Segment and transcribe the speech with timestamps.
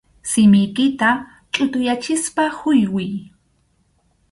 [0.31, 1.09] Simiykita
[1.53, 3.09] chʼutuyachispa huywiy.